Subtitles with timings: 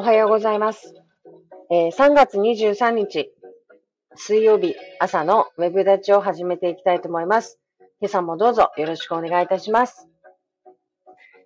[0.00, 0.94] おはようございます。
[1.70, 3.34] えー3月23日、
[4.14, 7.60] 水曜日朝のウェブ立ちを始めていきたいと思います。
[8.00, 10.08] 今朝もどうぞよろしくお願いいたします。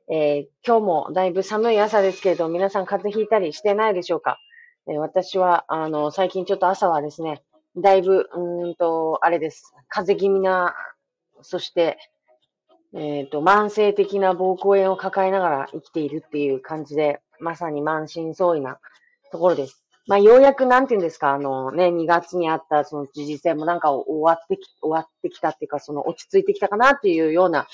[0.09, 4.39] えー今日もだいぶ寒い朝ですけれど、皆さん風邪ひいたりしてないでしょうか、
[4.87, 7.43] えー私は、あの、最近ちょっと朝はですね、
[7.77, 9.75] だいぶ、うんと、あれです。
[9.89, 10.77] 風邪気味な、
[11.43, 11.99] そして、
[12.95, 18.79] えっ、と、慢性的な膀胱炎を抱えながら生きているっていう感じで、まさに満身創痍な
[19.31, 19.85] ところです。
[20.07, 27.67] まあ、ようやく、なんていうんですか、あのね、2月にあったその知事選もなんか終わってき、終わってきたっていうか、その落ち着いてきたかなっていうような、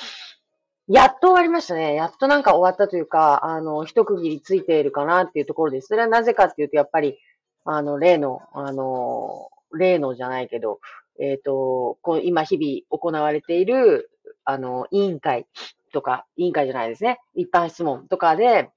[0.87, 1.95] やっと終わりましたね。
[1.95, 5.89] やっとなんか終わったというか、あの、一区切りついているかなっていうところです。
[5.89, 7.19] それはなぜかっていうと、やっぱり、
[7.65, 10.81] あの、例の、あの、例のじゃないけど、
[11.21, 14.11] えっ、と、こう、今日々行われている、
[14.45, 15.47] あの、委員会
[15.93, 17.21] とか、委員会じゃないですね。
[17.35, 18.71] 一般質問とかで、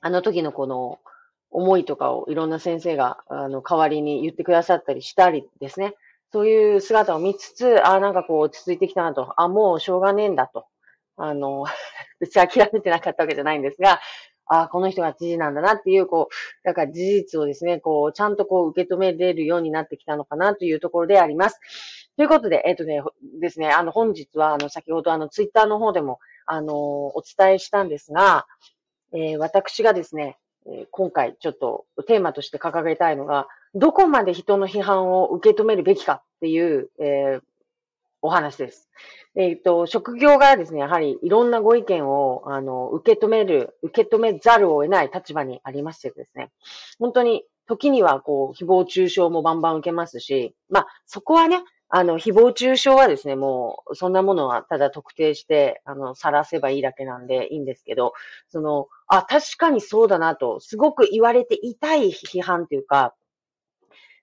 [0.00, 0.98] あの時のこの
[1.50, 5.94] 思いとかをいろんな先生が、あの、代わりに言ってくださったりしたりですね。
[6.30, 9.32] そういう姿を見つつ、ああ、なんかこう落ち着いてきたなと。
[9.40, 10.66] あ、もうしょうがねえんだと。
[11.16, 11.64] あの、
[12.20, 14.00] 別に諦めてなかったわけじゃないんですが、
[14.46, 21.60] ああ、この人が知事なんだなっていう、こう、だから事実をですね、こう、ちゃんとこう受け止めれるようになってきたのかなというところであります。
[22.16, 23.02] ということで、えっ、とね、
[23.40, 28.46] ですね、あの、本日は、あの、先ほどあの、ツイッターの方でも、あの、お伝えしたんですが、
[29.12, 30.38] えー私がですね、
[30.90, 37.42] 今回ちょっとテーマとして掲げたいのが、どこまで人の批判を受け止めるべきかっていう、えー
[38.20, 38.88] お話です。
[39.36, 46.50] えっ、と、職業がですね、やはりいろんなご意見を、あの、受け止める、受け止めざるを得ない立場にありましてですね、
[46.98, 58.12] 本当に時にはこう、誹謗中傷もバンバン受けますし、まあ、そこはね、あの、誹謗中傷はですね、もう、そんなものはただ特定して、あの、晒せばいいだけなんでいいんですけど、
[58.48, 63.14] その、あ、確かにそうだなと、すごく言われていたい批判というか、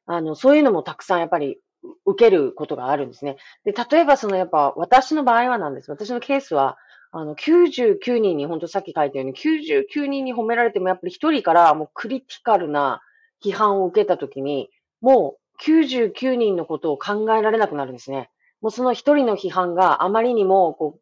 [0.05, 1.59] あの、そういうのもたくさんやっぱり
[2.05, 3.37] 受けることがあるんですね。
[3.63, 5.89] で、例えばそのやっぱ私の場合はなんです。
[5.89, 6.77] 私のケースは、
[7.11, 13.01] あの、99人に、本当さっき書いたように、99人に褒められてもやっぱり1人からもうクリティカルな
[13.43, 14.69] 批判を受けたときに、
[15.01, 18.29] もう99人のことを考えられなくなるんですね。
[18.61, 21.01] もうその1人の批判があまりにも、こう、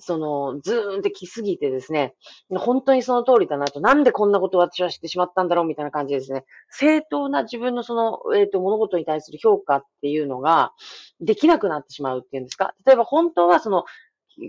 [0.00, 2.14] その、ズーンって来すぎてですね、
[2.50, 10.72] 本当にその通りだなと、なんでこんなことを私はしてしまったんだろうみたいな感じですね、正当な自分のその、えっ、と、物事に対する評価っていうのが、
[11.20, 12.74] できなくなってしまうっていうんですか？
[12.86, 13.84] 例えば本当はその、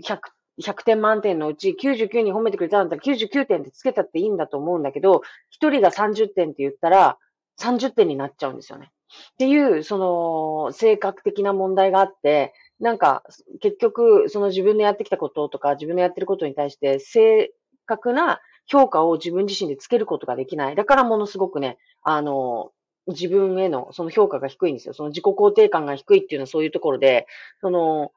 [0.04, 0.20] 100、
[0.62, 5.22] 100点満点のうち99人褒めてくれたんだったら99点ってつけたっていいんだと思うんだけど、
[5.60, 7.18] 1人が30点って言ったら
[7.60, 8.92] 30点になっちゃうんですよね。
[9.32, 13.22] っていう、その、性格的な問題があって、なんか、
[13.60, 17.52] 結局、その自分のやってきたこととか、自分のやってることに対して、正
[17.86, 20.76] 確な評価を自分自身でつけることができない。
[20.76, 22.70] だからものすごくね、あの、
[23.06, 24.94] 自分へのその評価が低いんですよ。
[24.94, 27.26] その自己肯定感が低いっていうのはそういうところで、
[27.60, 28.12] その、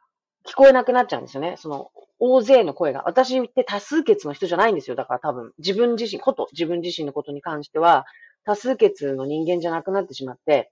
[0.46, 1.56] 聞こえなくなっちゃうんですよね。
[1.58, 3.04] その、大勢の声が。
[3.06, 4.96] 私って多数決の人じゃないんですよ。
[4.96, 8.06] だから多分、自分自身、こと、自分自身のことに関しては、
[8.46, 10.72] 多数決の人間じゃなくなってしまって、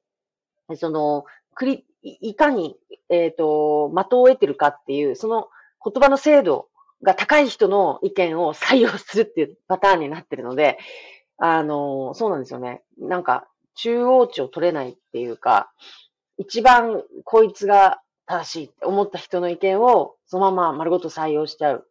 [0.77, 2.77] その、クリ、いかに、
[3.09, 5.49] えっ、と、的を得てるかっていう、その
[5.83, 6.69] 言葉の精度
[7.03, 10.77] が高い人の意見を採用するっていうパターンになってるので、
[11.37, 12.83] あの、そうなんですよね。
[12.97, 15.71] なんか、中央値を取れないっていうか、
[16.37, 21.87] 一番こいつが正しいって思った人の意見をそのまま丸ごと採用しちゃう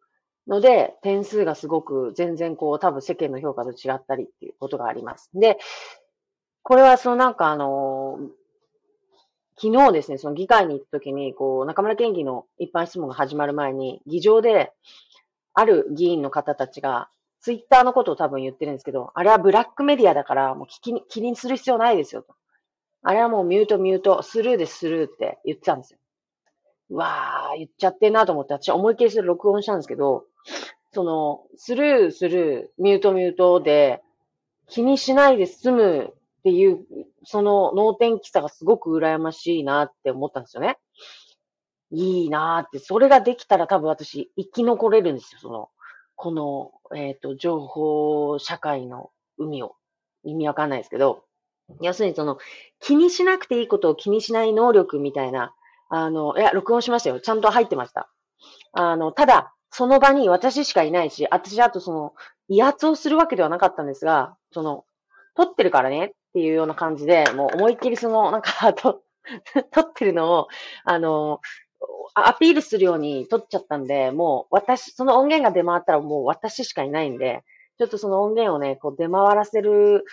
[0.47, 5.29] ので、点数がすごく全然こう多分世間の評価と違ったりっていうことがあります。
[5.33, 5.57] で、
[6.63, 8.19] これはそのなんかあの、
[9.61, 14.73] 昨日ですね、その議会に行った時に、こう、中村県議の一般質問が始まる前に、議場で、
[15.53, 17.09] ある議員の方たちが、
[17.41, 22.33] ツイッターのことを多分言ってるんですけど、あれはブラックメディアだから、もう聞き、気にする必要ないですよと。
[23.03, 25.99] あれはもうミュートミュート、スルーですスルーって言ってたんですよ。
[26.89, 30.25] うわー、言っちゃってんなと思って、私思いっきりそれ録音したんですけど、
[30.91, 34.01] その、スルー、スルー、ミュート、ミュートで、
[34.67, 36.79] 気にしないで済むっていう、
[37.23, 40.79] その脳天気さがすごく羨ましいなって思ったんですよね。
[41.91, 45.69] いいなって、それができたら多分私生き残れるんですよ、その、
[46.15, 49.75] この、えっ、と、情報社会の海を。
[50.23, 51.23] 意味わかんないですけど、
[51.81, 52.37] 要するにその、
[52.79, 55.53] 気にしなくていいことを気にしない能力みたいな、
[55.89, 57.19] あの、いや、録音しましたよ。
[57.19, 58.09] ちゃんと入ってました。
[58.73, 62.13] あの、ただ、その場に私しかいないし、私あとその、
[62.49, 64.85] 威圧をするわけではなかったんですが、その、
[65.35, 69.01] 撮ってるからねっていうような感じで、もう思いっきりその、なんか、 と、
[69.71, 70.47] 撮ってるのを、
[70.85, 71.41] あの、
[72.15, 77.43] アピールするように撮っちゃったんで、もう私、その音源が出回ったらもう私しかいないんで、
[77.77, 80.05] ちょっとその音源をね、こう出回らせる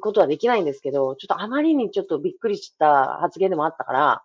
[0.00, 4.22] ことはできないんですけど、ちょっとあまりにちょっとびっくりした発言でもあったから、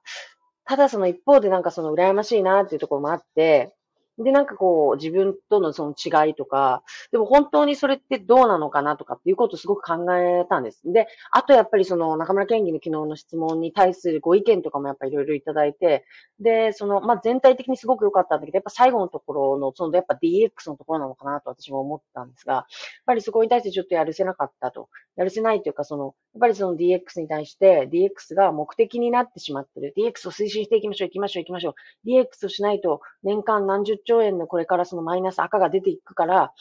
[0.66, 3.76] ただその一方でなんかその羨ましいなっていうところもあって、
[4.18, 10.82] で、なんかこう、自分とのその違いとか、でも本当にそれってどうなのかなとかっていうことをすごく考えたんです。
[10.86, 16.06] で、あとやっぱりその中村県議の昨日の質問に対するご意見とかもやっぱりいろいろいただいて、
[16.40, 22.66] で、その、まあ、全体的にすごく良かったんだけど、やっぱ最後のところの、その、やっぱ DX のところなのかなと私も思ったんですが、やっ
[23.06, 24.90] ぱりそこに対してちょっとやるせなかったと。
[25.18, 29.94] やるせないというか、その、やっぱりその DX に対して DX が目的になってしまってる。
[29.98, 31.76] DX を推進していきましょう、行きましょう、行きましょ
[32.06, 32.10] う。
[32.10, 36.54] DX をしないと年間何十兆円のこれからそのマイナス赤が出ていくから、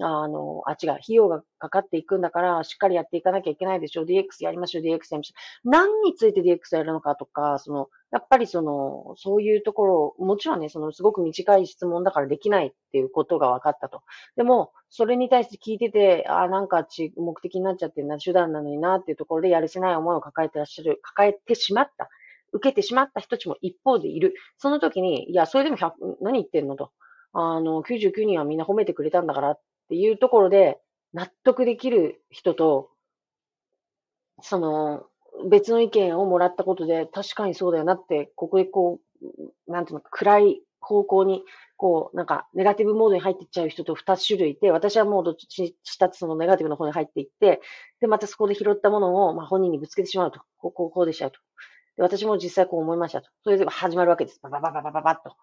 [0.00, 4.04] あの、あ、違う、費用がかかっていくんだから、しっかりやっていかなきゃいけないでしょう。
[4.04, 5.34] DX やりましょう、DX やりましょ
[5.64, 5.70] う。
[5.70, 14.02] 何について DX やるのかとか、その、やっぱりその、そういうところ、もちろんね、その、すごく短い質問だからできないっていうことが分かったと。
[14.36, 22.08] でも、それに対して聞いてて、あ、なんかち、目的になっちゃってるな、手段なのになっていうところでやるせない思いを抱えてらっしゃる、抱えてしまった。
[22.52, 24.34] 受けてしまった人たちも一方でいる。
[24.58, 26.90] その時に、いや、それでも100、何言ってんのと。
[27.32, 30.78] あの、99人はみんな褒めてくれたんだからっていうところで、
[31.12, 32.90] 納得できる人と、
[34.40, 35.04] その、
[35.50, 41.42] 別の意見をもらったことで、確かにそうだよなって、ここでこう、なんていうの、暗い方向に、
[41.76, 47.60] こう、なんか、ネガティブモードに入っていっちゃう人と二種類いて、私はもうどっちしたってそのネガティブの方に入っていって、
[48.00, 50.40] で、またそこで拾ったものを、まあ本人にぶつけてしまうと。
[50.58, 51.38] こう、こう、こうでしたと。
[52.02, 53.28] 私も実際こう思いましたと。
[53.44, 54.40] それで始まるわけです。
[54.42, 55.36] バババババババッと。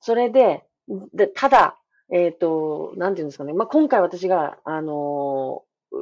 [0.00, 0.64] それで、
[1.12, 1.78] で、ただ、
[2.12, 3.52] えっ、ー、と、なんていうんですかね。
[3.52, 5.96] まあ、今回私が、あのー、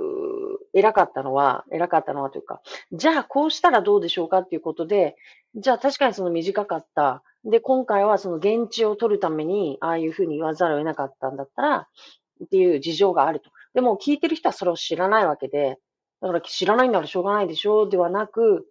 [0.73, 2.61] 偉かったのは、偉かったのはというか、
[2.93, 5.17] じゃあこうしたらどうでしょうかっていうことで、
[5.57, 7.23] じゃあ確かにその短かった。
[7.45, 11.89] で、今回はその現地を取るために、ああいうふうに言わざるを得なかったんだったら、
[12.45, 13.51] っていう事情があると。
[13.75, 15.79] でも聞いてる人はそれを知らないわけで、
[16.21, 18.67] だから知らないんだからしょうがないでしょうではなく、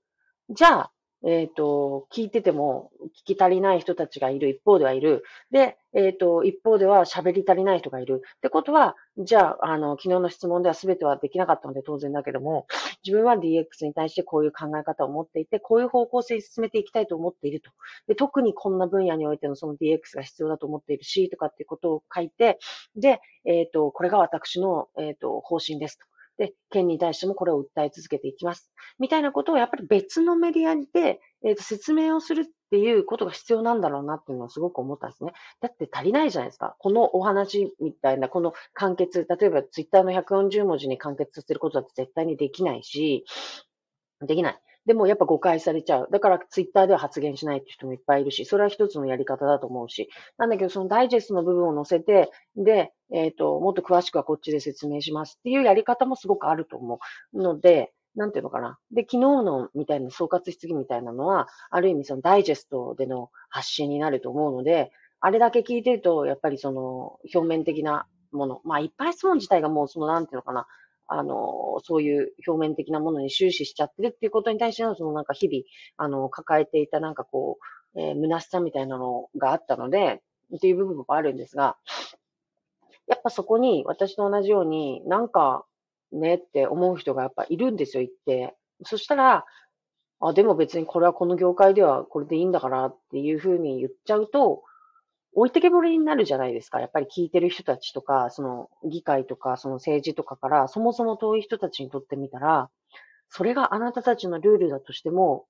[0.50, 0.92] じゃあ、
[1.26, 2.92] えっ、ー、と、聞いてても
[3.26, 5.24] 聞き足りない人たちがいる一方ではいる。
[5.52, 8.22] で、えっ、ー、と、一方では喋り足りない人がいる。
[8.38, 12.68] ってことは、じゃあ、あの、昨日の質問では全てはできなかったので当然だけども、
[13.04, 17.72] 自分は DX に対してこういう考え方を持っていて、こういう方向性に進めていきたいと思っていると。
[18.08, 22.60] で、特にこんな分野においてのその DX が必要だと思っているし、とかっていうことを書いて、
[22.96, 26.06] で、えっ、ー、と、これが私の、えっ、と、方針ですと。
[26.40, 28.72] で、県に対してもこれを訴え続けていきます。
[28.98, 35.34] みたいなことをやっぱり別のメディアで、えー、と説明をするっていうことが必要なんだろうなっていうのはすごく思ったんですね。
[35.60, 36.76] だって足りないじゃないですか。
[36.80, 43.26] このお話みたいな、この完結、例えばツイッターの140文字に完結させることだって絶対にできないし、
[44.26, 44.60] できない。
[44.86, 46.08] でもやっぱ誤解されちゃう。
[46.12, 50.10] だからツイッターでは発言しないって人もいっぱいいるし、それは一つのやり方だと思うし。
[50.38, 57.00] なんだけど、そのダイジェストの部分を載せて、で、えっ、ー、と、もっと詳しくはこっちで説明しますっていうやり方もすごくあると思
[57.34, 57.42] う。
[57.42, 58.80] ので、なんていうのかな。
[58.92, 64.92] で、昨日のみたいな総括質疑みたいなのは、ある意味そのダイジェストでの発信になると思うので、
[65.22, 70.68] あれだけ聞いてると、やっぱりその表面的なもの、まあ、いっぱい質問自体がもうその、なんていうのかな、
[71.12, 75.64] あの、そういう表面的なものに終始しちゃってるっていうことに対しての、そのなんか日々、
[75.98, 77.58] あの、抱えていたなんかこ
[77.96, 80.22] う、えー、虚しさみたいなのがあったので、
[80.56, 81.78] っていう部分もあるんですが、
[83.08, 85.66] やっぱそこに私と同じように、なんか
[86.12, 88.56] ねって思う人がやっぱいるんですよ、言って。
[88.84, 89.46] そしたら、
[90.20, 94.64] あ、でも別にこれはこの業界ではこれでいいんだからっていうふうに言っちゃうと、
[95.34, 96.80] 置いてけぼりになるじゃないですか。
[96.80, 102.70] やっぱり聞いてる人たちとか、その議会とか、その政治とかから、そもそも遠い人たちにとってみたら、
[103.30, 105.46] それがあなたたちのルールだとしても、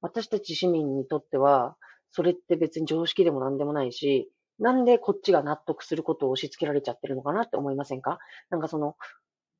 [0.00, 1.76] 私たち市民にとっては、
[2.10, 8.18] それって別に常識でも何でもないし、なんでこっちが納得することを押し付けられちゃってるのかなって思いませんか？
[8.50, 8.94] なんかその、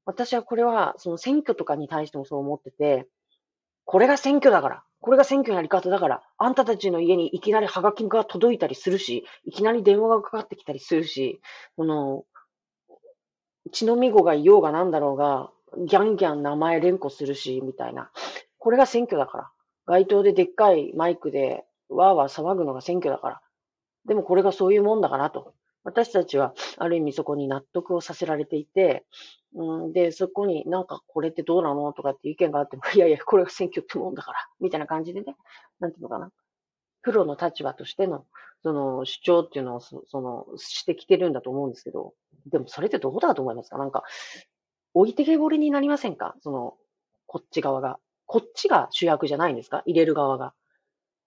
[0.04, 3.08] 私はこれは、その選挙とかに対してもそう思ってて、
[3.84, 4.84] これが選挙だから。
[5.04, 11.42] これが選挙のやり方だから、あんたたちの家にいきなりハガキが届いたりするし、いきなり電話がかかってきたりするし、
[11.76, 12.24] この、
[13.70, 18.10] 血のみ子がいようがなんだろうが、ギャンギャン名前連呼するし、みたいな。
[18.56, 19.50] これが選挙だから。
[19.84, 23.42] 街頭ででっかいマイクで、わーわー騒ぐのが選挙だから。
[24.06, 25.52] でもこれがそういうもんだからと。
[25.84, 29.04] 私たちは、ある意味そこに納得をさせられていて、
[29.54, 35.36] うん、で、そこになんかこれってどうなのとかっていう意見があっても、 いやいや、これが選挙ってもんだから、みたいな感じでね、
[35.80, 36.30] なんていうのかな。
[37.02, 38.24] プロの立場としての、
[38.62, 42.14] その主張っていうのをそ、その、してきてるんだと思うんですけど、
[42.46, 43.76] でもそれってどうだと思いますか？
[43.78, 44.04] なんか、
[44.94, 46.34] 置いてけぼりになりませんか？
[46.40, 46.76] その、
[47.26, 47.98] こっち側が。
[48.26, 49.82] こっちが主役じゃないんですか？
[49.84, 50.54] 入れる側が。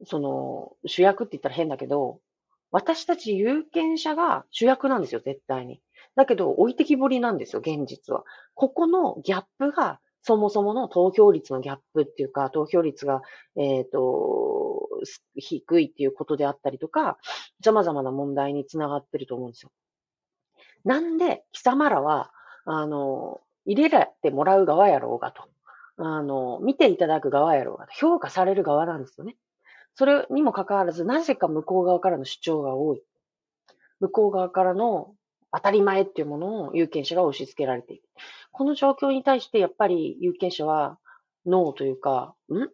[0.06, 2.20] その、主役って言ったら変だけど、
[2.72, 5.82] 私たち有権者が主役なんですよ、絶対に。
[6.16, 8.24] だけど、置いてきぼりなんですよ、現実は。
[8.56, 13.22] ここのギャップが、そもそもの投票率のギャップっていうか、投票率が、
[13.56, 14.90] えっ、ー、と、
[15.36, 17.18] 低いっていうことであったりとか、
[17.64, 19.72] 様々な問題につながってると思うんですよ。
[20.84, 22.32] なんで、貴様らは、
[22.66, 25.44] あの、入れられてもらう側やろうがと。
[25.98, 27.94] あの、見ていただく側やろうがと。
[27.94, 29.38] 評価される側なんですよね。
[29.98, 33.02] それにもかかわらず、なぜか向こう側からの主張が多い。
[34.00, 35.16] 向こう側からの
[35.52, 38.04] 当たり前っていうものを有権者が押し付けられている。
[38.52, 41.00] この状況に対してやっぱり有権者は
[41.48, 42.70] ノーというか、ん？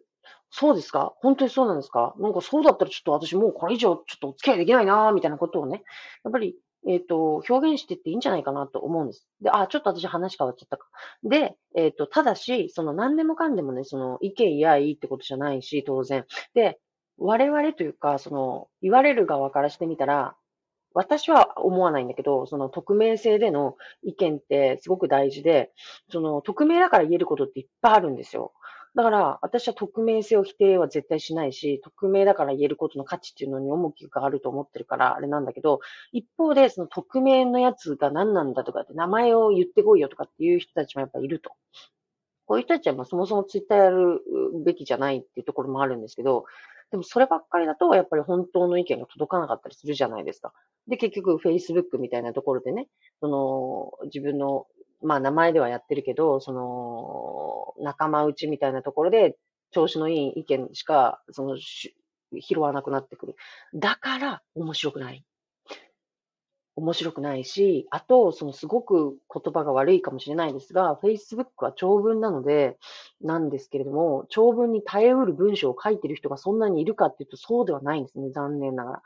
[0.50, 1.14] そうですか？
[1.22, 2.14] 本当にそうなんですか？
[2.18, 5.82] なんかそうだったらちょっと私もうこれ以上ちょっとお付き合いできないなみたいなことをね、
[6.24, 9.26] やっぱり、えっ、ー、と、表現してっていいんじゃないかなと思うんです。
[9.40, 10.86] で、あ、ちょっと私話変わっちゃったか。
[11.22, 16.26] で、えっ、ー、と、ただし、その何でもかんでもね、その意見やいいってことじゃないし、当然。
[16.52, 16.78] で、
[17.18, 20.36] 我々というか、その、言われる側からしてみたら、
[20.94, 25.72] 私は思わないんだけど、その匿名性での意見ってすごく大事で、
[26.10, 28.52] その匿名だから言えることっていっぱいあるんですよ。
[28.96, 35.80] だから、私は匿名性を否定は絶対しないし、匿名だから言えることの価値っていうのに重きがあると思ってるから、あれなんだけど、
[36.12, 41.50] 一方で、その匿名のやつが何なんだとかって、名前を言ってこいよとかっていう人たちもやっぱいると。
[42.46, 44.20] こういう人たちはそもそもツイッターやる
[44.64, 46.44] べきじゃないっていうところもあるんですけど、
[46.90, 50.52] でもそればっかりだと、やっぱり本当の意見が届かなかったりするじゃないですか。
[50.86, 52.88] で、結局、Facebook みたいなところでね、
[53.20, 54.66] その、自分の、
[55.02, 59.36] まあ名前ではやってるけど、その、仲間内みたいなところで、
[59.72, 61.92] 調子のいい意見しか、その、拾
[62.58, 63.36] わなくなってくる。
[63.74, 65.24] だから、面白くない。
[66.76, 72.76] 面白くないし、あと、そのすごく言葉が悪いかもしれないですが、Facebook は長文なので、
[73.20, 78.30] なんですけれども、長文に耐えうる文章を書いてる人がそんなにいるかっていうとそうではないんですね。
[78.30, 79.02] 残念ながら。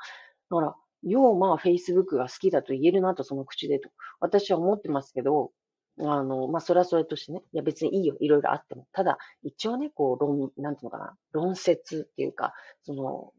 [0.51, 3.91] だから、要まあ Facebook が好きだと言えるなと、その口でと。
[4.21, 5.53] 私は思ってますけど、
[6.01, 7.43] あの、まあ、それはそれとしてね。
[7.53, 8.17] いや、別にいいよ。
[8.21, 8.87] いろいろあっても。
[8.93, 11.17] ただ、一応ね、こう、論、なんていうのかな。
[11.33, 13.33] 論説っていうか、その、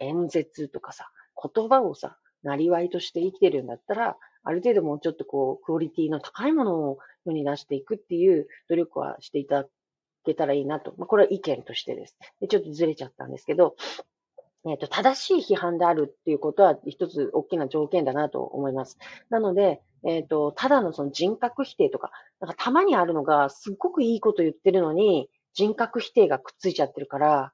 [0.00, 1.10] 演説とかさ、
[1.54, 9.68] 言葉をさ、なりわいとして生きてるんだったら、ある程度もうちょっとこう、クオリティの高いものを世に出していくっていう努力はしていただ
[10.24, 10.94] けたらいいなと。
[10.96, 12.16] まあ、これは意見としてです。
[12.40, 13.76] で、ちょっとずれちゃったんですけど、
[14.66, 18.98] えっ、ー、と、正しい批判であるっていうことは一つ大きな条件だなと思います。
[19.30, 27.52] なので、えっ、ー、と、ただのその人格否定とか、なんかたまにあるのが、すっごくいいこと言ってるのに、人格否定がくっついちゃってるから、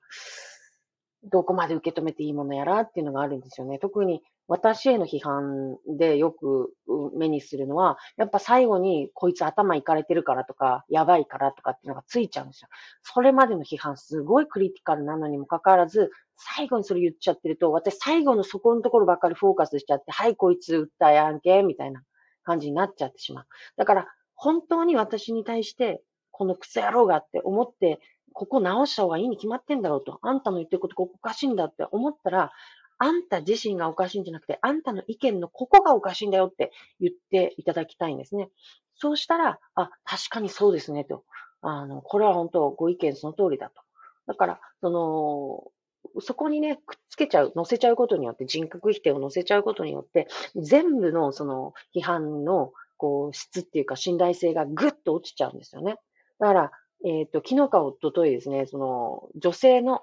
[1.24, 3.78] どこまで受け止めていいものやらっていうのがあるんですよね。
[3.78, 6.72] 特に私への批判でよく
[7.16, 12.68] 目にするのは、やっぱ最後にこいつ頭いかれてるからとか、やばいからとかっていうのがついちゃうんですよ。
[13.02, 22.02] それまでの批判すごいクリティカルなのにもかかわらず、最後にそれ言っちゃってると、私最後のそこのところばっかりフォーカスしちゃって、はい、こいつ訴え案件みたいな
[22.44, 23.46] 感じになっちゃってしまう。
[23.76, 27.98] だから、本当に私に対して、このクソ野郎がって思って、
[28.34, 30.18] ここ直した方がいいに決まってんだろうと。
[30.20, 32.52] あんたの言ってることここおかしいんだって思ったら、
[32.98, 38.50] あんた自身がおかしいんじゃなくて、あんたの意見のここがおかしいんだよって言っていただきたいんですね。
[38.94, 41.24] そうしたら、あ、確かにそうですねと。
[41.60, 43.82] あの、これは本当ご意見その通りだと。
[44.26, 55.96] だから、その、そこにね、くっつけちゃう、乗せちゃうことによって、人格否定を乗せちゃうことによって、全部のその批判のこう質っていうか信頼性がぐっと落ちちゃうんですよね。
[56.38, 56.70] だから、
[57.04, 60.02] えっ、ー、と、昨日か一昨日ですね、その女性の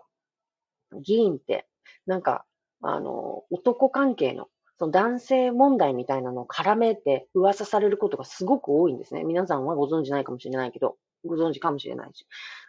[1.02, 1.68] 議員って、
[2.06, 2.46] なんか、
[2.84, 4.48] あの、男関係の、
[4.80, 9.24] その男性問題みたいなのを絡めて噂されることがすごく多いんですね。
[9.24, 12.26] 皆さんはご存知ないかもしれないけど、ご存知かもしれないし。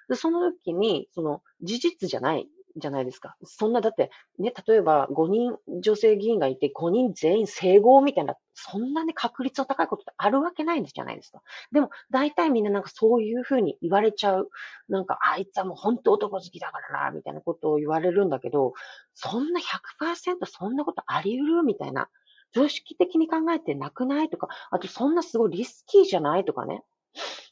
[0.08, 3.36] でその時に、その事実じゃないじゃないですか。
[3.44, 11.42] そんな、だって、ね、例えば5人女性議員がいて5人全員整合みたいな、そんなね、確率の高いことってあるわけないんじゃないですか。
[11.72, 14.50] でも、大体みんななんかそういうふうに言われちゃう。
[14.88, 18.72] なんか、あいつはもう本当男好きだからな、みたいなことを言われるんだけど、
[19.14, 22.08] そんな100%そんなことあり得るみたいな。
[22.52, 24.30] 常識的に考えてなくない？
[24.30, 26.44] とか、あとそんなすごいリスキーじゃない？
[26.44, 26.82] とかね。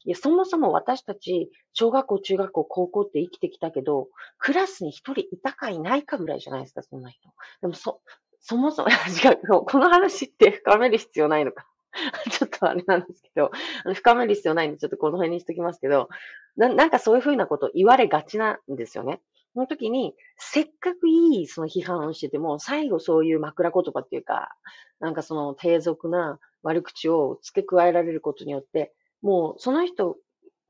[0.04, 7.28] いや、そもそも私たち、小学校、中学校、高校って生きてきたけど、クラスに一人いたかいないかぐらいじゃないですか、そんな人。
[7.60, 8.00] でも、そ、
[8.40, 8.88] そもそも、
[9.24, 11.66] 違う、この話って深める必要ないのか。
[12.30, 13.50] ちょっとあれなんですけど、
[13.94, 16.08] 深める必要ないんで、ちょっとこの辺にしときますけど、
[16.56, 19.20] ななんかそういうふうなこと言われがちなんですよね。
[19.54, 24.56] その時に、せっかくいいその批判をしてても、最後そういう枕言葉っていうか、
[25.00, 30.16] なんかその低俗な悪口を付け加えられることによって、もうその人、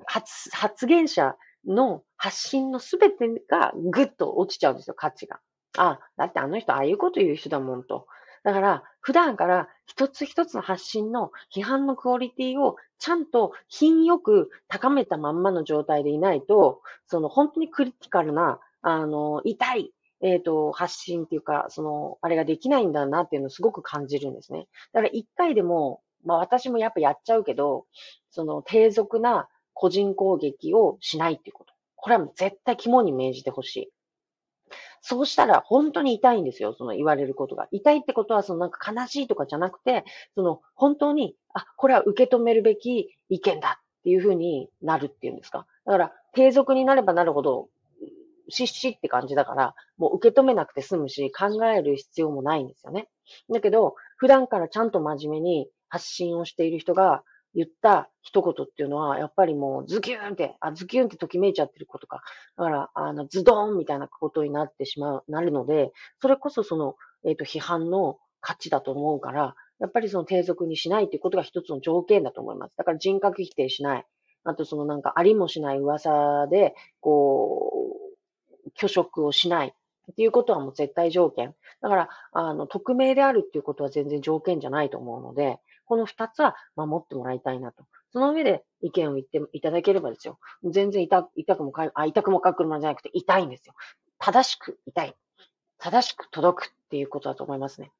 [0.04, 5.40] 発発言者の発信のすべてがぐっと落ちちゃうんですよ、価値が。
[5.76, 8.06] あ、だってあの人ああいうこと言う人だもんと。
[8.44, 24.66] だから、普段から一つ一つの発信の批判のクオリティをちゃんと品よく高めたまんまの状態でいないと、その本当にクリティカルな、あの、痛い、えっ、ー、と、発信っていうか、その、あれができないんだなっていうのをすごく感じるんですね。
[24.92, 27.86] だから一回でも、まあ私もやっぱやっちゃうけど、
[28.30, 31.72] その低俗な個人攻撃をしないっていうこと。
[31.96, 33.92] これは絶対肝に銘じてほしい。
[35.00, 37.66] そうしたら本当に痛いんですよ、その言われることが。
[37.72, 45.66] 痛いってことは、そのなんか悲しいとかじゃなくて、その本当に、あ、これは受け止めるべき意見だっていうふうになるっていうんですか。
[45.86, 47.68] だから、継続になればなるほど、
[48.48, 53.08] しっしって感じだから、もう受け止めなくて済むし、考える必要もないんですよね。
[53.50, 57.22] だけど、普段からちゃんと真面目に発信をしている人が、
[57.54, 62.22] 言った一言っていうのは、やっぱりもうズキューンって、あ、ズキューンってときめいちゃってることか。
[62.56, 66.96] だから、あの、ズドーンみたいなことになってしまう、なるので、それこそその、
[67.26, 72.76] えっ、ー、と、批判の価値だと思うから、やっぱりその継続にしないっていうことが一つの条件だと思います。
[72.78, 74.06] だから人格否定しない。
[74.44, 77.96] あとそのなんかありもしない噂で、こ
[78.64, 79.74] う、拒食をしない。
[80.10, 81.54] っていうことはもう絶対条件。
[81.80, 85.58] だから、あの、匿名であるっていうことは全然条件じゃないと思うので、
[85.92, 87.84] この二つは守ってもらいたいなと。
[88.14, 90.38] その上で意見を言っていただければですよ。
[90.64, 93.74] 全然痛痛くもかあ、痛くもかくるもじゃなくて痛いんですよ。
[94.18, 95.14] 正しく痛い。
[95.76, 97.92] 正しく届くっていうことだと思いますね。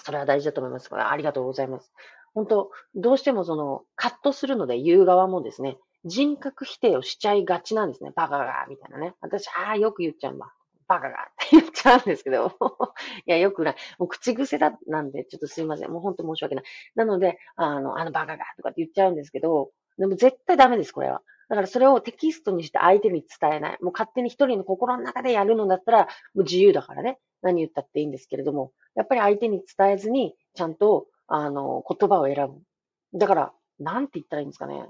[0.00, 0.92] それは大事だと思います。
[0.92, 1.92] ありがとうございます。
[2.34, 8.10] 本当、どうしてもその、カットするので言う側もですね、人格否定をしちゃいがちなんですね。
[8.16, 9.14] バカが、みたいなね。
[9.20, 10.52] 私、ああ、よく言っちゃうんだ。
[10.88, 12.56] バカがって言っちゃうんですけど。
[13.26, 13.76] いや、よくない。
[13.98, 15.90] もう口癖だ、なんで、ちょっとすいません。
[15.90, 16.64] もう本当申し訳ない。
[16.94, 21.22] なので、あの、あのバカがとかって言っちゃうんですけど、でも絶対ダメです、これは。
[21.48, 23.78] だからそれをテキストにして相手に伝えない。
[23.82, 27.18] もう勝手に一人の心の中でやるのだったら、もう自由だからね。
[27.42, 33.18] 何言ったっていいんですけれども、やっぱり相手に伝えずに、ちゃんと、あの、言葉を選ぶ。
[33.18, 34.88] だから、なんて言ったらいいんですかね。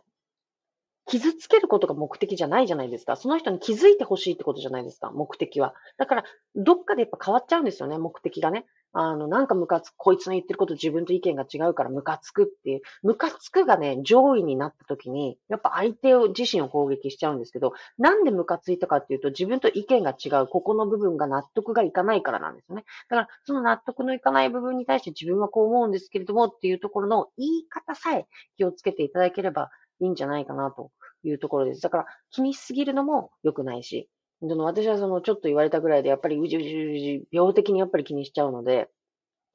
[1.07, 3.17] 傷つけることが目的じゃないじゃないですか。
[3.17, 5.75] その人に気づいてほしいってことじゃないですか、目的は。
[5.99, 8.67] だから、どっかでやっぱ変わっちゃうんですよね、目的がね。
[8.95, 12.83] あの、なんかムカつく、こいつの言ってること自分と意見が違うからムカつくっていう。
[13.03, 22.85] ムカつくがね、上位になった時に、やっぱ相手を、自身を攻撃しちゃうんですけど、なんでムカついたかっていうと、自分と意見が違う、ここの部分が納得がいかないからなんですよね。
[23.09, 28.27] だから、その納得のいかない部分に対して自分はこう思うんですけれどもっていうところの言い方さえ
[28.59, 29.71] 気をつけていただければ
[30.03, 30.91] いいんじゃないかなと
[31.25, 31.81] いうところです。
[31.81, 34.09] だから気にしすぎるのも良くないし、
[34.43, 38.89] でも私はそのちょっと言われたぐらいでやっぱりうじうじうじ病的にやっぱり気にしちゃうので、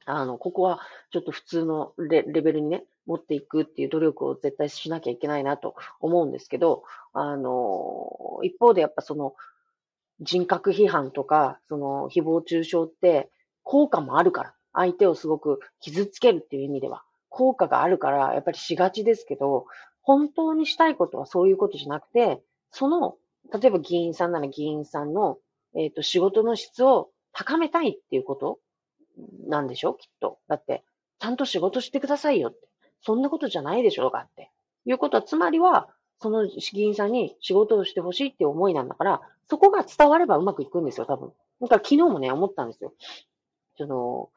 [0.05, 0.79] あの、ここは
[1.11, 6.83] ちょっと普通のレベルにね、持っていくっていう努力を絶対しなきゃいけないなと思うんですけど、
[7.13, 9.35] あの、一方でやっぱその
[10.21, 13.29] 人格批判とか、その誹謗中傷って
[13.63, 17.03] 効果もあるから、相手をすごく傷つけるっていう意味では、
[17.37, 19.67] 効果があるから、やっぱりしがちですけど、
[20.01, 23.15] 本当にしたいことはそういうことじゃなくて、その、
[23.53, 25.37] 例えば議員さんなら議員さんの、
[25.75, 28.57] えっ、ー、と、仕事の質を高めたいっていうこと
[29.47, 30.39] なんでしょきっと。
[30.47, 30.83] だって、
[31.19, 32.67] ちゃんと仕事してくださいよって。
[33.01, 34.49] そんなことじゃないでしょうかって。
[34.85, 41.31] いうことは、つまりは、その議員さんに仕事をしてほしいっていう思いなんだから、そこが伝わればうまくいくんですよ、多分。
[41.61, 42.95] だから昨日もね、思ったんですよ。
[43.77, 44.31] その、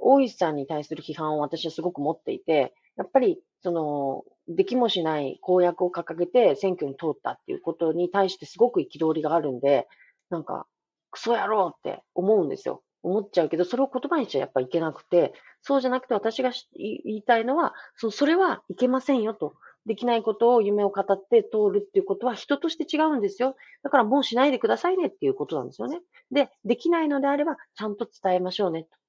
[0.00, 9.86] 大石さんに対する批判を私はすごく持っていて、やっぱり、その、できもしない公約を掲げて選挙に通ったっていうことに対してすごく憤りがあるんで、
[10.30, 10.66] なんか、
[11.10, 12.82] クソ野郎って思うんですよ。
[13.02, 15.32] 思っちゃうけど、それを言葉にしちゃやっぱいけなくて、
[15.62, 19.54] そうじゃなくて私が言いたいのは、そそれはいけませんよと。
[19.86, 23.56] できないことを夢を語って通るっていうことは人として違うんですよ。
[23.82, 26.00] だからもうしないでくださいねっていうことなんですよね。
[26.30, 28.99] で、できないのであればちゃんと伝えましょうねと。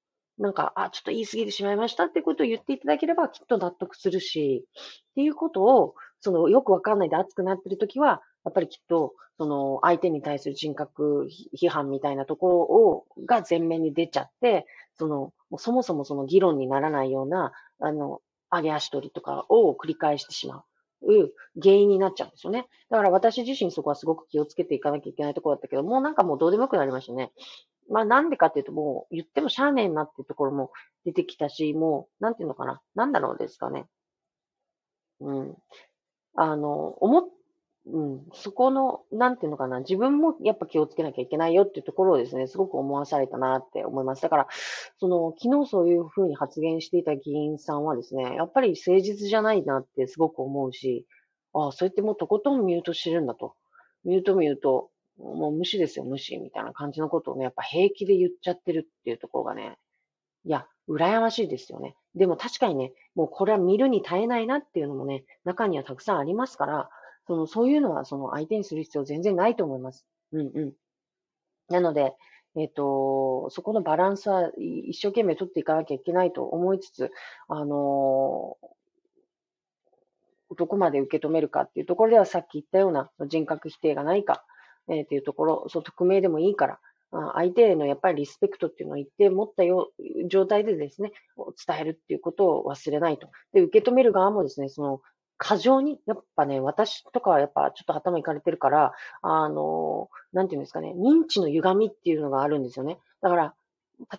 [0.42, 4.66] なんか、あ、ちょっと言い過ぎてしまいましたってことを言っていただければきっと納得するし、
[5.10, 20.62] っていうことを、その、よくわかんないで熱くなってるときは、やっぱりきっと、その、相手に対する人格批判みたいなところを、が前面に出ちゃって、その、そもそもその議論にならないような、あの、上げ足取りとかを繰り返してしまう。
[21.60, 22.66] 原因になっちゃうんですよね。
[22.90, 27.32] だから私自身そこはすごく気をつけていかなきゃいけないところだったけど、もうなんかもうどうでもよくなりましたね。
[27.90, 30.70] まあなんでかっていうともう言ってもしゃあねえなっていうところも
[31.04, 32.80] 出てきたし、もう、なんていうのかな。
[32.94, 33.86] なんだろうですかね。
[35.20, 35.56] うん。
[36.34, 37.24] あの、思っ、
[37.84, 39.80] うん、そこの、なんていうのかな。
[39.80, 44.22] 自分もやっぱ気をつけなきゃいけないよっていうところをですね、すごく思わされたなって思います。
[44.22, 44.46] だから、
[44.98, 51.06] その、昨日そういうふうに発言していた議員さんはですね、やっぱり誠実じゃないなってすごく思うし、
[51.54, 53.54] ああ、そうやってもうとことんミュートしてるんだと。
[54.04, 59.78] ミュートミュート、もう無視ですよ、無視、みたいな感じのことをね、やっぱ平気で言っちゃってるっていうところがね、
[60.44, 61.94] いや、羨ましいですよね。
[62.14, 66.90] でも確かにね、もうこれは見るに耐えないなっていうのもね、中にはたくさんありますから、
[67.26, 70.04] その、そういうのはその相手にする必要全然ないと思います。
[70.32, 70.72] うんうん。
[71.68, 72.14] なので、
[72.56, 77.10] えっ、と、そこのバランスは一生懸命取っていかなきゃいけないと思いつつ、
[77.48, 78.56] あの
[80.56, 84.44] どこまで受け止めるかっていうところではさっき言ったような人格否定がないか、
[84.88, 86.80] えー、っていうところ、そう、匿名でもいいから、
[87.34, 89.92] 相手へのやっぱりリスペクトっていうのを一定持ったよ
[90.30, 91.12] 状態でですね、
[91.66, 93.28] 伝えるっていうことを忘れないと。
[93.52, 95.00] で、受け止める側もですね、その、
[95.36, 98.92] 過剰に、やっぱね、私とかはやっぱちょっと頭いかれてるから、
[99.22, 102.98] あの、なんていうんですかね、認知の歪みっていうのがあるんですよね。
[103.20, 103.54] だから、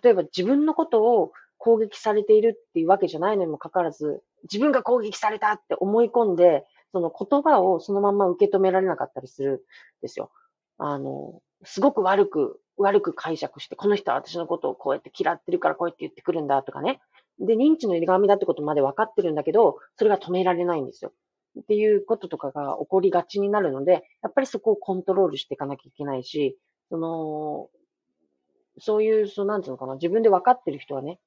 [0.02, 9.58] 例えば自分のことを攻撃されているっていうわけじゃないのにもかかわらず、自分が攻撃されたって思い込んで、その言葉をそのまま受け止められなかったりするん
[10.02, 10.30] ですよ。
[10.86, 17.00] あの、すごく悪く、悪く解釈して、この人は私のことをこうやって嫌ってるからこうやって言ってくるんだとかね。
[17.40, 21.12] で、認知の歪みだってことまで分かってるんだけど、それが止められないんですよ。
[21.60, 26.58] っていうこととかが起こりがちになるので、やっぱりそこをコントロールしていかなきゃいけないし、
[26.90, 27.68] その、
[28.78, 31.18] そういう、その、なんていうのかな、自分で分かってる人はね、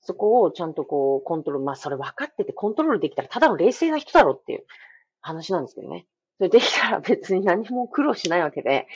[0.00, 4.64] そこをちゃんとこう、コントロール、まあ、それ分かっててコントロールできたら、ただの冷静な人だろうっていう
[5.20, 6.06] 話なんですけどね。
[6.38, 8.86] それできたら別に何も苦労しないわけで。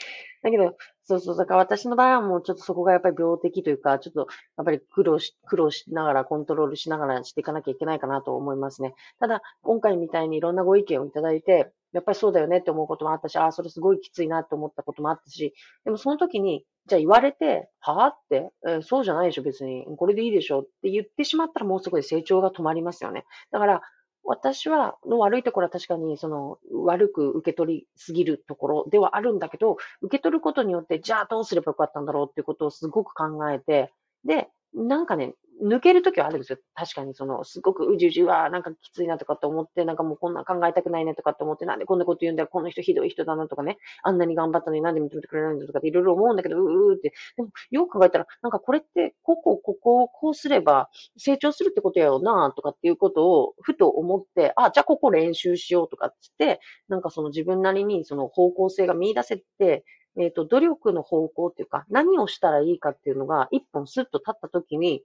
[0.41, 8.93] だけど、そうそう、だから私の場合はもうちょっとそこがやっぱり病的というか、ちょっとやっぱり苦労し、苦労しながら、コントロールしながらしていかなきゃいけないかなと思いますね。
[9.19, 19.85] ただ、今回みたいにいろんなご意見をいただいて、やっぱりそうだよねって思うこともあったし、ああ、それすごいきついなって思ったこともあったし、でもその時に、じゃあ言われて、はぁって、えー、そうじゃないでしょ、別に。
[19.97, 23.25] これでいいでしょって言ってしまったらもうそこで成長が止まりますよね。
[23.51, 23.81] だから、
[24.29, 33.91] 私は、の悪いところは確かに、その、悪く受け取りすぎるところではあるんだけど、受け取ることによって、じゃあどうすればよかったんだろうっていうことをすごく考えて、
[34.25, 36.59] で、なんかね、抜けるときはあるんですよ。
[36.73, 47.13] 確かに、その、すごくうじうじは、なんかきついなとかって思って、なんかもうこんな考えたくないねとかって思って、なんでこんなこと言うんだよ、この人ひどい人だなとかね、あんなに頑張ったのになんで認めてくれないんだとかっていろいろ思うんだけど、うーって。
[47.35, 59.83] でも、よく考えたら、なんかこれって、ここ、ここをこうすれば成長するってことやよな、とかっていうことを、ふと思って、あ、じゃあここ練習しようとかって、なんかその自分なりにその方向性が見出せて、
[60.17, 65.03] えっ、ー、と、努力の方向っていうか、何をしたらいいかっていうのが、一本スッと立った時に、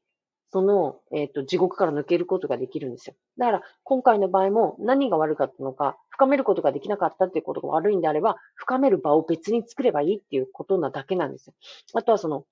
[0.54, 3.16] その、えっ、ー、と、地獄から抜けることができるんですよ。
[3.38, 11.54] だから、今回の場合も何が悪かったのか、深めることができなかったっていうことが悪いんであれば、深める場を別に作ればいいっていうことなだけなんですよ。
[11.94, 12.44] あとはその、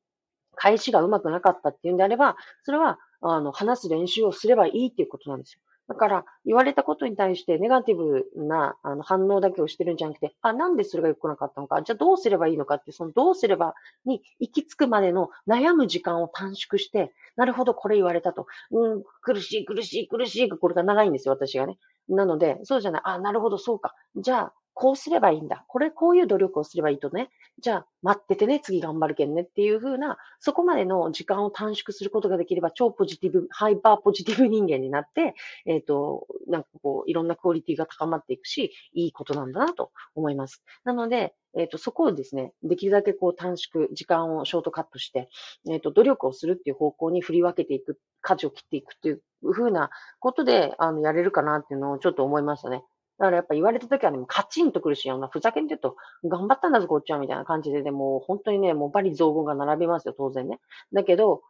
[0.57, 2.35] 返しがうまくなかったっていうんであれば、
[2.65, 5.61] それは、あの、話す練習をすればいいっていうことなんですよ。
[5.92, 13.74] だから、言われたことに対してネガティブなあの反応だけをしてるんじゃなくて、あ、なんでそれが良くなかったのか、じゃあどうすればいいのかって、そのどうすれば
[14.07, 18.46] に行き着くまでの悩む時間を短縮して、なるほど、これ言われたと。
[18.70, 21.76] うん、苦しい、苦しい、苦しいが、これが長いんですよ、私がね。
[22.09, 23.02] なので、そうじゃない。
[23.05, 23.94] あ、なるほど、そうか。
[24.16, 25.65] じゃあ、こうすればいいんだ。
[25.69, 27.31] これ、こういう努力をすればいいとね。
[27.61, 35.35] じゃあ、待っててね、次頑張るけんねっていう風な、そこまでの時間を短縮することができれば、超ポジティブ、ハイパーポジティブ人間になって、
[35.67, 40.63] えっ、ー、と、なんかこう、いろんなクオリティが高まっていくし、いいことなんだなと思います。
[40.85, 45.29] なので、えっ、ー、と、そこをですね、できるだけこう短縮、時間をショートカットして、
[45.69, 52.83] えっ、ー、と、努力をするっていう方向に振り分けていく、舵を切っていくっていう風なことで、あの、やれるかなっていうのをちょっと思いましたね。
[53.23, 60.59] だからやっぱ言われた時はね、カチンとくるし、あんな、ふざけんでると、頑張ったんだぞ、こっちは、みたいな感じで、でも、本当にね、もうバリ造語が並びますよ、当然ね。
[60.93, 61.41] だけど、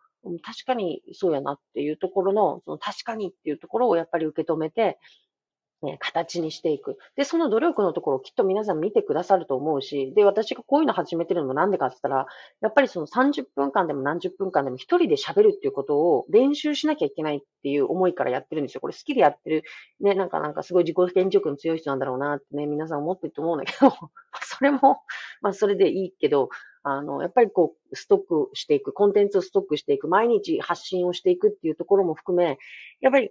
[0.45, 4.99] 確かにそうやなっていうところの、その確かにっていうところをやっぱり受け止めて、
[5.83, 6.97] ね、形にしていく。
[7.16, 12.27] で、その努力のところをきっと皆さん見てくださると思うし、で、私がこういうの始めてるのもなんでかって言ったら、
[12.61, 18.81] やっぱりその30分間でも何十分間でも一人で喋るっていうことを練習しなきゃいけないっていう思いからやってるんですよ。
[18.81, 19.64] これ好きでやってる、
[20.01, 23.90] ね、なんかなんかすごい自己顕示欲の強い人なんだろうなってね、皆さん思ってると思うんだけど、
[24.42, 25.01] それも、
[25.40, 26.49] まあそれでいいけど、
[26.85, 32.59] あの、やっぱりこう、ストックしていく、コンテンツをストックしていく、毎日発信をしていくっていうところも含め、
[33.01, 33.31] やっぱり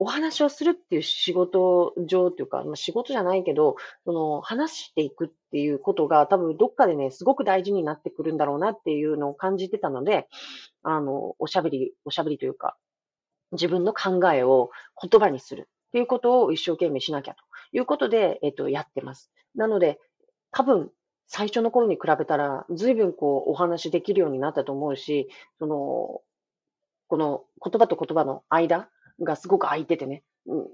[0.00, 10.28] お話をするっていう仕事上っていうか、まあ、仕事じゃないけど、その話していくっていうことが多分どっかでね、すごく大事になってくるんだろうなっていうのを感じてたので、
[10.84, 12.76] あの、おしゃべり、おしゃべりというか、
[13.52, 14.70] 自分の考えを
[15.02, 17.40] 言葉にするっていうことを一生懸命しなきゃと
[17.72, 19.32] いうことで、えっと、やってます。
[19.56, 19.98] なので、
[20.52, 20.90] 多分、
[21.26, 26.20] 最初の頃に比べたら、随分こう、お話できるようになったと思うし、その、
[27.08, 28.88] この言葉と言葉の間
[29.20, 30.22] がすごく空いててね、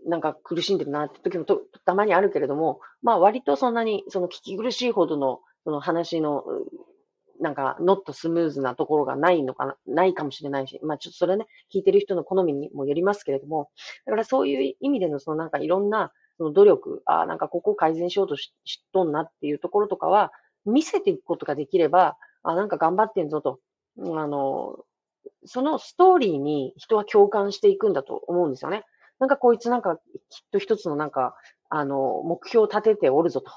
[0.07, 1.45] なんか苦しんでるなって時も
[1.85, 6.45] たまにあるけれども、まあ割とそんなにその聞き苦しいほどのその話の
[7.41, 13.71] なんか、ノットスムーズなところがないのかな、ないかもしれないし、まあちょっとそれね、聞いてる人の好みにもよりますけれども、
[14.07, 20.33] だからそういう意味での、そのなんかいろんな、その努力、ああなんかここを改善しようとししとんなっていうところとかは、
[20.65, 23.59] 見せていくことができれば、あ、なんか頑張ってんぞと、
[23.99, 24.79] あの、
[25.45, 28.85] そのストーリーに人は共感していくんだと思うんですよね。
[29.19, 30.01] なんかこいつなんかきっ
[30.51, 31.35] と一つのなんか、
[31.69, 33.53] あの、目標を立てておるぞと。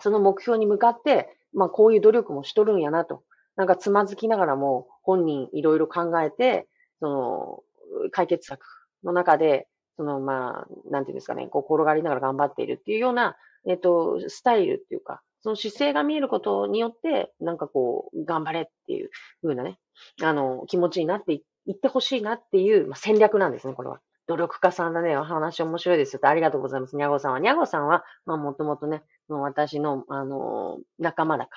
[0.00, 3.22] その目標に向かって、まあこういう努力もしとるんやなと。
[3.56, 6.66] なんかつまずきながらも本人いろいろ考えて、
[7.00, 7.62] その、
[8.10, 8.64] 解決策
[9.04, 19.10] の中で、そのまあ、なんていうんですかね、こう転がりながら頑張っているっていうような、えっ、と、スタイルっていうか、その姿勢が見えることによって、なんかこう、頑張れっていう
[19.42, 19.78] 風なね、
[20.22, 24.00] あの、気持ちになっていってほしいなっていう、まあ、戦略なんですね、これは。
[24.26, 25.18] 努力家さんだね。
[25.18, 26.20] お話面白いですよ。
[26.22, 26.96] ありがとうございます。
[26.96, 27.40] にゃごさんは。
[27.40, 31.50] にゃごさんは、まあ、もともとね、もう私の、あの、仲間だか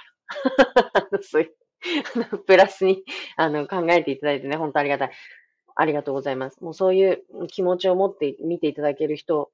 [1.10, 1.20] ら。
[1.24, 3.06] そういう、プラスに、
[3.38, 5.12] あの、考えていただいてね、本当ありがたい。
[5.78, 6.62] ありがとうございます。
[6.62, 9.50] もうそういう気持ちを持って見ていただける人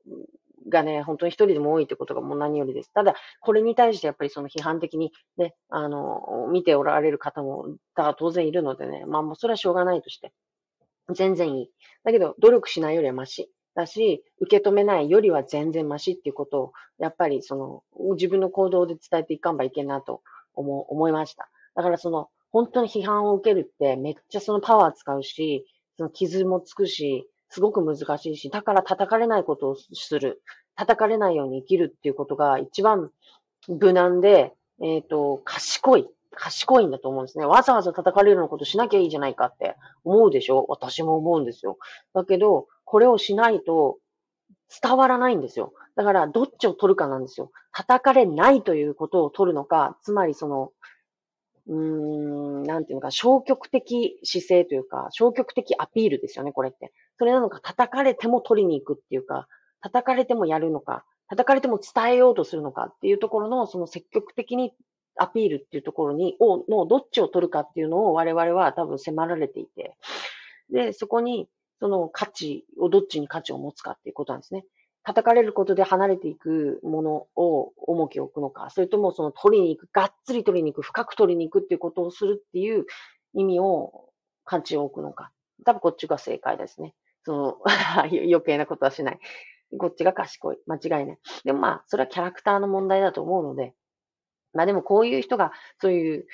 [0.70, 2.92] がね、本当に一人でも多いってことがもう何よりです。
[2.94, 10.34] ただ、これに対してやっぱりその批判的にね、あの、見ておられる方も、だ当然いるのでね、まあもうそれはしょうがないとして。
[11.14, 11.70] 全然いい。
[12.04, 13.52] だけど、努力しないよりはマシ。
[13.76, 20.22] だし、受け止めないよりは全然マシっていうことを、やっぱりその、自分の行動で伝えていかんばいけんなと
[20.54, 21.50] 思、思いました。
[21.76, 25.66] だからその、本当に批判を受けるってめっちゃそのパワー使うし、
[25.98, 30.42] その傷もつくし、すごく難しいし、だから叩かれないことをする。
[30.76, 33.12] 叩かれないように生きるっていうことが一番
[33.68, 36.10] 無難で、えっ、ー、と、賢い。
[36.32, 37.46] 賢いんだと思うんですね。
[37.46, 40.66] わざわざ叩かれるようなことしなきゃいいじゃないかって思うでしょ？
[40.68, 41.78] 私も思うんですよ。
[42.16, 44.00] だけど、これをしないと
[44.82, 45.74] 伝わらないんですよ。
[45.96, 47.52] だから、どっちを取るかなんですよ。
[47.72, 50.72] 叩かれないということを取るのか、つまりその、
[51.68, 51.76] うー
[52.62, 56.92] ん、なんていうのか、消極的姿勢というか、消極的アピールですよね、これって。
[57.18, 59.48] それなのか、叩かれても取りに行くっていうか、
[59.82, 64.74] 叩かれてもやるのか、叩かれても伝えようとするのかっていうところの、その積極的に
[65.18, 69.96] アピールっていうところに、を、のどっちを取るかっていうのを我々は多分迫られていて、
[70.72, 71.50] で、そこに、
[71.80, 74.66] その価値を、どっちに価値を持つかっていうことなんですね。
[75.04, 82.86] 叩かれることで離れていくものを重きを置くのか、それともその取りに行く、がっつり取りに行く、深く取りに行くっていうことをするっていう
[83.34, 84.10] 意味を、
[84.46, 85.32] 価値を置くのか。
[85.66, 86.94] 多分こっちが正解ですね。
[87.24, 87.58] その
[88.12, 89.20] 余計なことはしない。
[89.78, 90.58] こっちが賢い。
[90.68, 91.20] 間違いない。
[91.46, 93.74] でもまあ、それはキャラクターの問題だと思うので、
[94.54, 96.28] まあでもこういう人が、そういう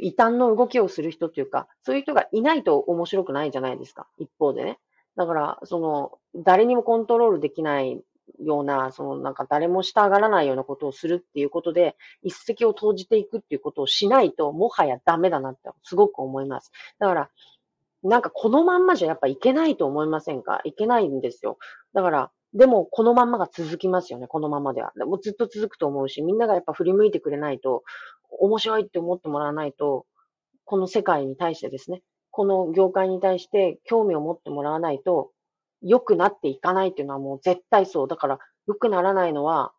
[0.00, 4.06] 異端の動きをする人っていうか、そういう人がいないと面白くないじゃないですか。
[4.18, 4.78] 一方でね。
[5.16, 8.02] だから、その、誰にもコントロールできない
[8.40, 16.70] ような、そのなんか誰も従らないようなことをするっていうことで、一石を投じていくっていうことをしないと、もはやダメだなってすごく思います。
[16.98, 17.30] だから、
[18.02, 20.60] なんかこのまんまじゃやっぱいけないと思いませんか？
[20.64, 21.58] いけないんですよ。
[21.94, 24.92] だから、でも、このまんまが続きますよね、このままでは。
[24.96, 27.82] でもずっと続くと思うし、みんながやっぱ振り向いてくれないと、
[28.38, 30.06] 面白いって思ってもらわないと、
[30.64, 35.30] この世界に対してですね、この業界に対して興味を持ってもらわないと、
[35.84, 38.08] 良くなっていかないっていうのはもう絶対そう。
[38.08, 39.72] だから、良くならないのは、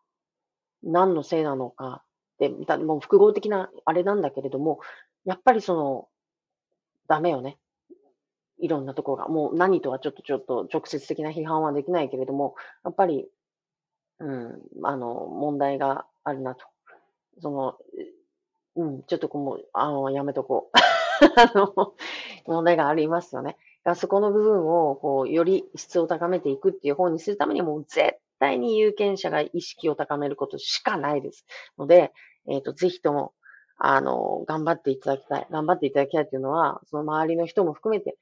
[0.82, 2.02] 何のせいなのか
[2.34, 4.80] って、もう複合的なあれなんだけれども、
[5.24, 6.08] やっぱりその、
[7.08, 7.58] ダメよね。
[8.58, 13.28] いろんなところが、もう何とはちょっとちょっと直接的な批判はできないけれども、やっぱり、
[14.20, 16.66] うん、あの、問題があるなと。
[17.40, 17.76] その、
[18.76, 20.78] うん、ちょっとこう、もう、あの、やめとこう。
[21.40, 21.94] あの、
[22.46, 23.56] 問題がありますよね。
[23.94, 31.46] そこの部分を、こう、より質を高めていくっていう方にするためにも、絶対に有権者が意識を高めることしかないです。
[31.78, 32.12] ので、
[32.48, 33.32] えっ、ー、と、ぜひとも、
[33.78, 35.46] あの、頑張っていただきたい。
[35.50, 38.16] 頑張っていただきたいっていうのは、その周りの人も含めて、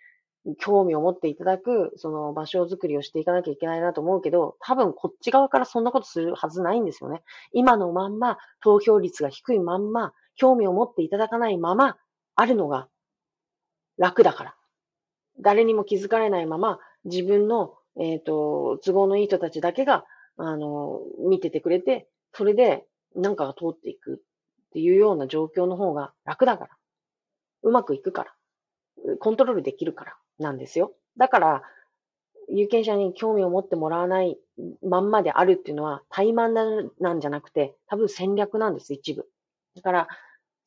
[0.59, 7.23] 興味を持っていただく、その場所づくりをしていかなきゃいけないなと思うけど、多分こっち側からそんなことするはずないんですよね。
[7.53, 11.97] 今のまんま、投票率が低いまんま、興味を持っていただかないまま、
[12.35, 12.89] あるのが
[13.97, 14.55] 楽だから。
[15.41, 20.05] 誰にも気づかれないまま、自分の、えっ、ー、と、都合のいい人たちだけが、
[20.37, 24.17] あの、見ててくれて、それで、なんかが通っていくっ
[24.73, 26.71] ていうような状況の方が楽だから。
[27.63, 29.17] うまくいくから。
[29.19, 30.93] コントロールできるからなんですよ。
[31.17, 31.63] だから、
[32.49, 34.39] 有権者に興味を持ってもらわない
[34.83, 36.53] まんまであるっていうのは、怠慢
[37.01, 39.29] なんじゃなくて、多分戦略なんです、一部。
[39.77, 40.09] だから、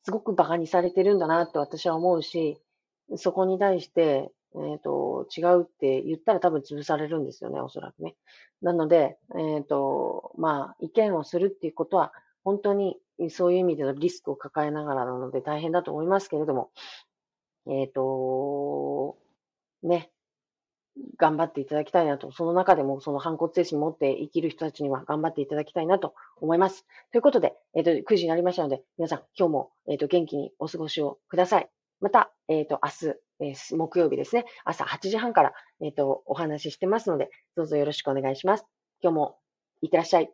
[0.04, 2.58] すごく馬鹿にされてるんだなって私は思うし、
[3.16, 8.14] そこに対して、えっ、ー、と、違うって言ったら多分潰されるんですよね、おそらくね。
[8.62, 12.12] なので、えっ、ー、と、まあ、意見をするっていうことは、
[12.44, 12.98] 本当に
[13.30, 16.70] そういう意味でのリスクを抱えながらなので大変だと思いますけれども、
[17.66, 19.18] えっ、ー、と、
[19.82, 20.10] ね、
[21.16, 26.86] 頑張っていただきたいなと、その中でもその反骨精神を持って生きる人たちには頑張っていただきたいなと思います。
[27.12, 31.68] ということで、えっ、ー、と、9時になりましたので、皆さん今日も、えっ、ー、と、元気にお過ごしをください。
[32.00, 38.64] また、えっ、と、明日、えー、木曜日ですね、朝8時半から、えっ、と、お話ししてますので、どうぞよろしくお願いします。
[39.00, 39.38] 今日も
[39.82, 40.30] いってらっしゃい。